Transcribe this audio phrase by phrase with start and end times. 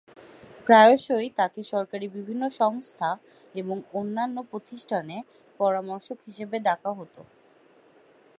[0.67, 3.09] প্রায়শই তাকে সরকারি বিভিন্ন সংস্থা
[3.55, 5.15] এবং অন্যান্য প্রতিষ্ঠানে
[5.59, 7.21] পরামর্শক হিসেবে ডাকা হতো।